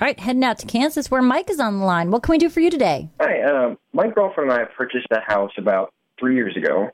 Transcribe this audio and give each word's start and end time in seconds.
All 0.00 0.06
right, 0.06 0.20
heading 0.20 0.44
out 0.44 0.60
to 0.60 0.66
Kansas 0.66 1.10
where 1.10 1.20
Mike 1.20 1.50
is 1.50 1.58
on 1.58 1.80
the 1.80 1.84
line. 1.84 2.12
What 2.12 2.22
can 2.22 2.30
we 2.30 2.38
do 2.38 2.48
for 2.48 2.60
you 2.60 2.70
today? 2.70 3.08
Hi, 3.20 3.42
um, 3.42 3.78
my 3.92 4.06
girlfriend 4.06 4.52
and 4.52 4.60
I 4.60 4.64
purchased 4.64 5.08
a 5.10 5.18
house 5.18 5.50
about 5.58 5.92
three 6.20 6.36
years 6.36 6.56
ago, 6.56 6.90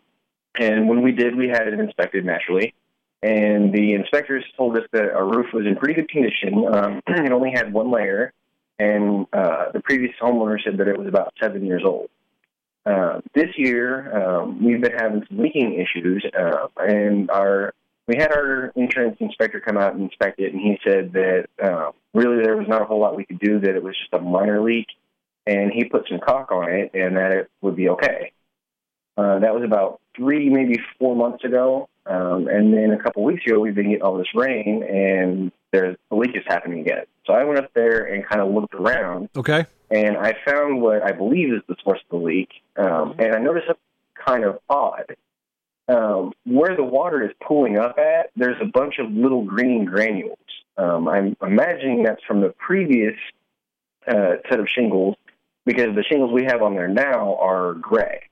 and 0.58 0.88
when 0.88 1.02
we 1.02 1.12
did, 1.12 1.36
we 1.36 1.48
had 1.48 1.68
it 1.68 1.78
inspected 1.78 2.24
naturally. 2.24 2.72
And 3.22 3.74
the 3.74 3.92
inspectors 3.92 4.42
told 4.56 4.78
us 4.78 4.84
that 4.92 5.12
our 5.12 5.26
roof 5.26 5.52
was 5.52 5.66
in 5.66 5.76
pretty 5.76 5.92
good 5.92 6.08
condition. 6.08 6.66
Um, 6.66 7.02
it 7.06 7.30
only 7.30 7.50
had 7.50 7.74
one 7.74 7.90
layer, 7.90 8.32
and 8.78 9.26
uh, 9.34 9.70
the 9.72 9.80
previous 9.80 10.12
homeowner 10.18 10.56
said 10.64 10.78
that 10.78 10.88
it 10.88 10.98
was 10.98 11.06
about 11.06 11.34
seven 11.38 11.66
years 11.66 11.82
old. 11.84 12.08
Uh, 12.86 13.20
this 13.34 13.50
year, 13.58 14.16
um, 14.16 14.64
we've 14.64 14.80
been 14.80 14.92
having 14.96 15.22
some 15.28 15.42
leaking 15.42 15.74
issues, 15.74 16.24
uh, 16.34 16.68
and 16.78 17.30
our 17.30 17.74
we 18.06 18.16
had 18.16 18.32
our 18.32 18.72
insurance 18.76 19.18
inspector 19.20 19.60
come 19.60 19.76
out 19.76 19.92
and 19.92 20.04
inspect 20.04 20.40
it, 20.40 20.54
and 20.54 20.60
he 20.62 20.78
said 20.82 21.12
that 21.12 21.46
uh, 21.62 21.90
really 22.14 22.42
there 22.42 22.56
was 22.56 22.68
not 22.68 22.80
a 22.82 22.84
whole 22.84 23.00
lot 23.00 23.16
we 23.16 23.24
could 23.24 23.38
do, 23.38 23.60
that 23.60 23.74
it 23.74 23.82
was 23.82 23.94
just 23.98 24.12
a 24.12 24.20
minor 24.20 24.62
leak, 24.62 24.86
and 25.46 25.72
he 25.72 25.84
put 25.84 26.08
some 26.08 26.20
caulk 26.20 26.50
on 26.52 26.70
it, 26.70 26.90
and 26.94 27.16
that 27.16 27.32
it 27.32 27.50
would 27.60 27.76
be 27.76 27.88
okay. 27.90 28.32
Uh, 29.16 29.38
that 29.40 29.54
was 29.54 29.62
about 29.64 30.00
three, 30.16 30.48
maybe 30.48 30.80
four 30.98 31.14
months 31.14 31.44
ago, 31.44 31.88
um, 32.06 32.48
and 32.48 32.72
then 32.72 32.90
a 32.92 33.02
couple 33.02 33.22
weeks 33.22 33.44
ago 33.46 33.60
we've 33.60 33.74
been 33.74 33.90
getting 33.90 34.02
all 34.02 34.16
this 34.16 34.34
rain, 34.34 34.82
and 34.82 35.52
there's 35.72 35.96
the 36.10 36.16
leak 36.16 36.34
is 36.34 36.42
happening 36.46 36.80
again. 36.80 37.04
So 37.26 37.32
I 37.32 37.44
went 37.44 37.58
up 37.58 37.72
there 37.74 38.04
and 38.04 38.26
kind 38.26 38.40
of 38.40 38.52
looked 38.52 38.74
around, 38.74 39.28
Okay. 39.36 39.66
and 39.90 40.16
I 40.16 40.34
found 40.46 40.80
what 40.82 41.02
I 41.02 41.12
believe 41.12 41.52
is 41.52 41.62
the 41.68 41.76
source 41.82 42.00
of 42.10 42.20
the 42.20 42.24
leak. 42.24 42.50
Um, 42.76 43.14
and 43.18 43.34
I 43.34 43.38
noticed 43.38 43.66
something 43.66 43.82
kind 44.26 44.44
of 44.44 44.58
odd. 44.68 45.16
Um, 45.86 46.32
where 46.46 46.74
the 46.74 46.82
water 46.82 47.22
is 47.22 47.32
pooling 47.46 47.76
up 47.78 47.98
at, 47.98 48.30
there's 48.36 48.56
a 48.60 48.64
bunch 48.64 48.94
of 48.98 49.12
little 49.12 49.44
green 49.44 49.84
granules. 49.84 50.38
Um, 50.76 51.08
I'm 51.08 51.36
imagining 51.40 52.02
that's 52.02 52.22
from 52.26 52.40
the 52.40 52.54
previous 52.58 53.14
uh, 54.06 54.36
set 54.48 54.60
of 54.60 54.66
shingles 54.74 55.16
because 55.64 55.94
the 55.94 56.04
shingles 56.10 56.32
we 56.32 56.44
have 56.44 56.62
on 56.62 56.74
there 56.74 56.88
now 56.88 57.36
are 57.36 57.74
gray. 57.74 58.22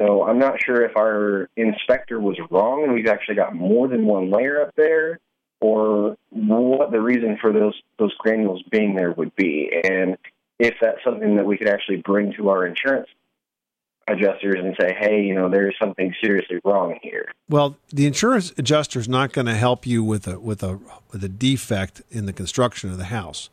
So 0.00 0.22
I'm 0.22 0.38
not 0.38 0.62
sure 0.64 0.84
if 0.84 0.96
our 0.96 1.48
inspector 1.56 2.20
was 2.20 2.36
wrong 2.50 2.84
and 2.84 2.92
we've 2.92 3.08
actually 3.08 3.34
got 3.34 3.54
more 3.54 3.88
than 3.88 4.06
one 4.06 4.30
layer 4.30 4.62
up 4.62 4.74
there, 4.76 5.18
or 5.60 6.16
what 6.30 6.92
the 6.92 7.00
reason 7.00 7.36
for 7.40 7.52
those 7.52 7.74
those 7.98 8.14
granules 8.18 8.62
being 8.70 8.94
there 8.94 9.10
would 9.10 9.34
be, 9.34 9.68
and 9.84 10.16
if 10.60 10.74
that's 10.80 11.02
something 11.04 11.36
that 11.36 11.46
we 11.46 11.58
could 11.58 11.68
actually 11.68 11.96
bring 11.96 12.32
to 12.34 12.48
our 12.50 12.64
insurance 12.64 13.08
adjusters 14.08 14.56
and 14.58 14.74
say, 14.80 14.96
hey, 14.98 15.22
you 15.22 15.34
know, 15.34 15.48
there's 15.48 15.74
something 15.80 16.14
seriously 16.22 16.58
wrong 16.64 16.98
here. 17.02 17.30
Well, 17.48 17.76
the 17.88 18.06
insurance 18.06 18.52
adjuster 18.58 18.98
is 18.98 19.08
not 19.08 19.32
going 19.32 19.46
to 19.46 19.54
help 19.54 19.86
you 19.86 20.02
with 20.04 20.26
a 20.26 20.38
with 20.38 20.62
a 20.62 20.78
with 21.12 21.22
a 21.24 21.28
defect 21.28 22.02
in 22.10 22.26
the 22.26 22.32
construction 22.32 22.90
of 22.90 22.98
the 22.98 23.04
house. 23.04 23.50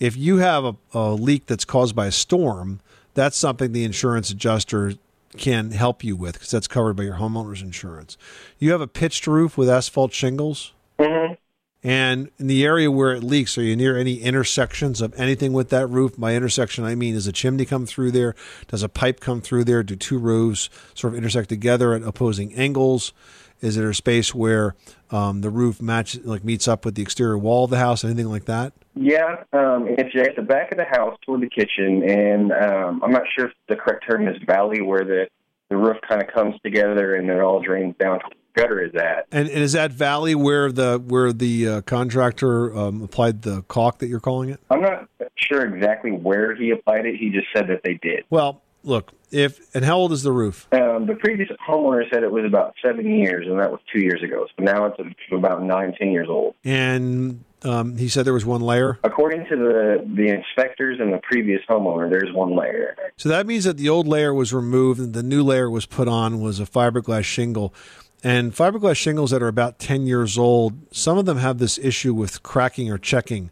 If 0.00 0.16
you 0.16 0.38
have 0.38 0.64
a, 0.64 0.76
a 0.94 1.12
leak 1.12 1.46
that's 1.46 1.64
caused 1.64 1.96
by 1.96 2.06
a 2.06 2.12
storm, 2.12 2.80
that's 3.14 3.36
something 3.36 3.72
the 3.72 3.84
insurance 3.84 4.30
adjuster 4.30 4.94
can 5.36 5.72
help 5.72 6.02
you 6.02 6.16
with 6.16 6.34
because 6.34 6.50
that's 6.50 6.68
covered 6.68 6.94
by 6.94 7.02
your 7.02 7.16
homeowner's 7.16 7.62
insurance. 7.62 8.16
You 8.58 8.72
have 8.72 8.80
a 8.80 8.86
pitched 8.86 9.26
roof 9.26 9.58
with 9.58 9.68
asphalt 9.68 10.12
shingles. 10.12 10.72
Mm-hmm. 10.98 11.34
And 11.84 12.30
in 12.38 12.48
the 12.48 12.64
area 12.64 12.90
where 12.90 13.12
it 13.12 13.22
leaks, 13.22 13.56
are 13.56 13.62
you 13.62 13.76
near 13.76 13.96
any 13.96 14.16
intersections 14.16 15.00
of 15.00 15.14
anything 15.18 15.52
with 15.52 15.68
that 15.70 15.86
roof? 15.86 16.18
By 16.18 16.34
intersection, 16.34 16.84
I 16.84 16.96
mean, 16.96 17.14
does 17.14 17.28
a 17.28 17.32
chimney 17.32 17.64
come 17.64 17.86
through 17.86 18.10
there? 18.10 18.34
Does 18.66 18.82
a 18.82 18.88
pipe 18.88 19.20
come 19.20 19.40
through 19.40 19.64
there? 19.64 19.82
Do 19.82 19.94
two 19.94 20.18
roofs 20.18 20.70
sort 20.94 21.12
of 21.12 21.18
intersect 21.18 21.48
together 21.48 21.94
at 21.94 22.02
opposing 22.02 22.52
angles? 22.54 23.12
Is 23.60 23.76
there 23.76 23.90
a 23.90 23.94
space 23.94 24.34
where 24.34 24.74
um, 25.10 25.40
the 25.40 25.50
roof 25.50 25.80
match 25.80 26.18
like 26.24 26.44
meets 26.44 26.68
up 26.68 26.84
with 26.84 26.94
the 26.94 27.02
exterior 27.02 27.38
wall 27.38 27.64
of 27.64 27.70
the 27.70 27.78
house? 27.78 28.04
Anything 28.04 28.28
like 28.28 28.46
that? 28.46 28.72
Yeah, 28.94 29.44
um, 29.52 29.86
it's 29.88 30.14
at 30.16 30.34
the 30.34 30.42
back 30.42 30.72
of 30.72 30.78
the 30.78 30.84
house 30.84 31.16
toward 31.24 31.40
the 31.40 31.48
kitchen, 31.48 32.02
and 32.08 32.52
um, 32.52 33.00
I'm 33.04 33.12
not 33.12 33.22
sure 33.36 33.46
if 33.46 33.52
the 33.68 33.76
correct 33.76 34.04
term 34.08 34.26
is 34.26 34.36
valley, 34.46 34.80
where 34.80 35.04
the 35.04 35.28
the 35.68 35.76
roof 35.76 35.96
kind 36.08 36.22
of 36.22 36.28
comes 36.28 36.54
together 36.62 37.14
and 37.14 37.28
it 37.28 37.40
all 37.40 37.60
drains 37.60 37.94
down 37.98 38.20
to 38.20 38.24
gutter 38.58 38.82
is 38.82 38.94
at. 38.94 39.26
And, 39.30 39.48
and 39.48 39.58
is 39.58 39.72
that 39.72 39.92
valley 39.92 40.34
where 40.34 40.70
the 40.72 40.98
where 40.98 41.32
the 41.32 41.68
uh, 41.68 41.80
contractor 41.82 42.76
um, 42.76 43.02
applied 43.02 43.42
the 43.42 43.62
caulk 43.62 43.98
that 43.98 44.08
you're 44.08 44.20
calling 44.20 44.50
it? 44.50 44.60
I'm 44.70 44.82
not 44.82 45.08
sure 45.36 45.64
exactly 45.64 46.10
where 46.10 46.54
he 46.54 46.70
applied 46.70 47.06
it. 47.06 47.16
He 47.16 47.30
just 47.30 47.46
said 47.54 47.68
that 47.68 47.80
they 47.84 47.94
did. 47.94 48.24
Well, 48.30 48.62
look, 48.84 49.12
if 49.30 49.74
and 49.74 49.84
how 49.84 49.96
old 49.96 50.12
is 50.12 50.22
the 50.22 50.32
roof? 50.32 50.66
Um, 50.72 51.06
the 51.06 51.14
previous 51.14 51.48
homeowner 51.68 52.08
said 52.12 52.22
it 52.22 52.32
was 52.32 52.44
about 52.44 52.74
seven 52.84 53.06
years, 53.18 53.46
and 53.46 53.58
that 53.60 53.70
was 53.70 53.80
two 53.92 54.00
years 54.00 54.22
ago. 54.22 54.46
So 54.56 54.64
now 54.64 54.86
it's 54.86 54.98
about 55.32 55.62
nine, 55.62 55.94
ten 55.98 56.10
years 56.10 56.28
old. 56.28 56.54
And 56.64 57.44
um, 57.62 57.96
he 57.96 58.08
said 58.08 58.24
there 58.24 58.32
was 58.32 58.46
one 58.46 58.60
layer. 58.60 58.98
According 59.04 59.46
to 59.46 59.56
the 59.56 60.10
the 60.14 60.28
inspectors 60.28 60.98
and 61.00 61.12
the 61.12 61.20
previous 61.22 61.60
homeowner, 61.68 62.10
there's 62.10 62.32
one 62.32 62.56
layer. 62.56 62.96
So 63.16 63.28
that 63.28 63.46
means 63.46 63.64
that 63.64 63.76
the 63.76 63.88
old 63.88 64.06
layer 64.06 64.32
was 64.32 64.52
removed 64.52 65.00
and 65.00 65.12
the 65.12 65.22
new 65.22 65.42
layer 65.42 65.68
was 65.68 65.86
put 65.86 66.08
on 66.08 66.40
was 66.40 66.60
a 66.60 66.66
fiberglass 66.66 67.24
shingle. 67.24 67.74
And 68.22 68.52
fiberglass 68.52 68.96
shingles 68.96 69.30
that 69.30 69.42
are 69.42 69.48
about 69.48 69.78
10 69.78 70.06
years 70.06 70.36
old, 70.36 70.74
some 70.94 71.18
of 71.18 71.26
them 71.26 71.38
have 71.38 71.58
this 71.58 71.78
issue 71.78 72.12
with 72.12 72.42
cracking 72.42 72.90
or 72.90 72.98
checking. 72.98 73.50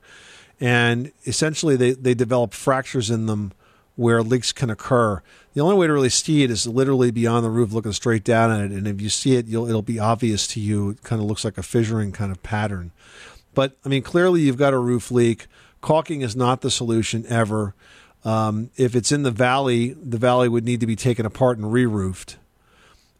And 0.61 1.13
essentially, 1.25 1.77
they, 1.77 1.93
they 1.93 2.15
develop 2.15 2.53
fractures 2.53 3.11
in 3.11 3.27
them 3.27 3.53
where 3.95 4.23
leaks 4.23 4.53
can 4.53 4.71
occur. 4.71 5.23
The 5.55 5.61
only 5.61 5.77
way 5.77 5.87
to 5.87 5.93
really 5.93 6.11
see 6.11 6.43
it 6.43 6.51
is 6.51 6.67
literally 6.67 7.11
be 7.11 7.27
on 7.27 7.43
the 7.43 7.51
roof 7.51 7.73
looking 7.73 7.93
straight 7.93 8.25
down 8.25 8.51
at 8.51 8.71
it. 8.71 8.73
And 8.73 8.87
if 8.87 9.01
you 9.01 9.09
see 9.09 9.37
it, 9.37 9.49
it'll 9.49 9.83
be 9.83 9.99
obvious 9.99 10.47
to 10.49 10.61
you. 10.61 10.91
It 10.91 11.03
kind 11.03 11.21
of 11.21 11.29
looks 11.29 11.45
like 11.45 11.57
a 11.57 11.63
fissuring 11.63 12.13
kind 12.13 12.31
of 12.31 12.43
pattern. 12.43 12.93
But 13.55 13.77
I 13.85 13.89
mean, 13.89 14.03
clearly 14.03 14.43
you've 14.43 14.59
got 14.59 14.75
a 14.75 14.79
roof 14.79 15.11
leak. 15.11 15.47
Caulking 15.81 16.21
is 16.21 16.37
not 16.37 16.61
the 16.61 16.71
solution 16.71 17.25
ever. 17.29 17.75
Um, 18.25 18.71
if 18.77 18.95
it's 18.95 19.13
in 19.13 19.23
the 19.23 19.31
valley, 19.31 19.95
the 19.95 20.19
valley 20.19 20.49
would 20.49 20.65
need 20.65 20.81
to 20.81 20.87
be 20.87 20.97
taken 20.97 21.25
apart 21.25 21.57
and 21.57 21.73
re-roofed. 21.73 22.37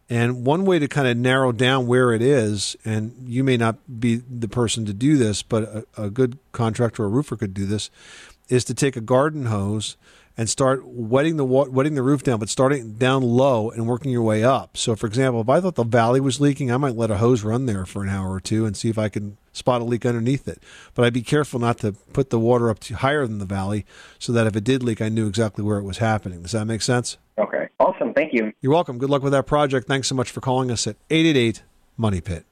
And 0.09 0.45
one 0.47 0.65
way 0.65 0.79
to 0.79 0.87
kind 0.87 1.09
of 1.09 1.17
narrow 1.17 1.51
down 1.51 1.87
where 1.89 2.13
it 2.13 2.23
is, 2.23 2.77
and 2.85 3.13
you 3.27 3.43
may 3.43 3.57
not 3.57 4.01
be 4.01 4.17
the 4.17 4.49
person 4.49 4.85
to 4.87 4.93
do 4.93 5.17
this, 5.17 5.43
but 5.43 5.65
a, 5.65 6.05
a 6.05 6.11
good 6.11 6.39
contractor 6.53 7.03
or 7.03 7.09
roofer 7.09 7.37
could 7.37 7.55
do 7.55 7.67
this, 7.67 7.91
is 8.49 8.65
to 8.65 8.75
take 8.75 8.95
a 8.95 9.01
garden 9.01 9.47
hose 9.47 9.97
and 10.39 10.49
start 10.51 10.87
wetting 10.87 11.39
the 11.39 11.45
wetting 11.45 11.95
the 11.95 12.03
roof 12.03 12.23
down, 12.23 12.39
but 12.39 12.49
starting 12.49 12.93
down 12.95 13.23
low 13.23 13.71
and 13.71 13.87
working 13.87 14.13
your 14.13 14.23
way 14.23 14.45
up. 14.45 14.77
So, 14.77 14.95
for 14.95 15.07
example, 15.07 15.41
if 15.41 15.49
I 15.49 15.61
thought 15.61 15.77
the 15.77 15.83
valley 15.83 16.21
was 16.21 16.41
leaking, 16.41 16.71
I 16.71 16.77
might 16.77 16.95
let 16.95 17.11
a 17.11 17.17
hose 17.17 17.43
run 17.43 17.67
there 17.67 17.87
for 17.87 18.03
an 18.03 18.11
hour 18.11 18.33
or 18.33 18.41
two 18.41 18.67
and 18.67 18.77
see 18.77 18.91
if 18.91 18.99
I 18.99 19.09
can 19.09 19.39
spot 19.55 19.81
a 19.81 19.85
leak 19.85 20.05
underneath 20.05 20.47
it. 20.47 20.63
But 20.95 21.07
I'd 21.07 21.15
be 21.15 21.23
careful 21.23 21.59
not 21.59 21.79
to 21.79 21.93
put 22.13 22.29
the 22.29 22.39
water 22.39 22.69
up 22.69 22.81
to 22.81 22.95
higher 22.95 23.27
than 23.27 23.39
the 23.39 23.47
valley, 23.47 23.87
so 24.19 24.31
that 24.33 24.47
if 24.47 24.55
it 24.55 24.65
did 24.65 24.83
leak, 24.83 25.01
I 25.01 25.09
knew 25.09 25.27
exactly 25.27 25.65
where 25.65 25.79
it 25.79 25.85
was 25.85 25.99
happening. 25.99 26.43
Does 26.43 26.53
that 26.53 26.67
make 26.67 26.83
sense? 26.83 27.17
Okay, 27.39 27.69
awesome. 28.07 28.15
Thank 28.15 28.33
you. 28.33 28.53
You're 28.61 28.73
welcome. 28.73 28.99
Good 28.99 29.11
luck 29.11 29.23
with 29.23 29.33
that 29.33 29.47
project. 29.47 29.87
Thanks 29.87 30.09
so 30.09 30.15
much 30.15 30.31
for 30.31 30.41
calling 30.41 30.71
us 30.71 30.87
at 30.87 30.97
888 31.11 31.63
Money 31.97 32.21
Pit. 32.21 32.45